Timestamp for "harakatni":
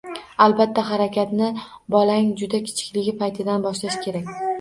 0.85-1.49